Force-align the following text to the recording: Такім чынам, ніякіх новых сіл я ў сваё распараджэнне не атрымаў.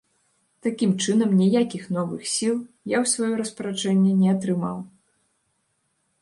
Такім 0.67 0.93
чынам, 1.03 1.35
ніякіх 1.41 1.83
новых 1.97 2.21
сіл 2.37 2.55
я 2.55 2.97
ў 3.03 3.05
сваё 3.13 3.33
распараджэнне 3.43 4.11
не 4.23 4.29
атрымаў. 4.35 4.77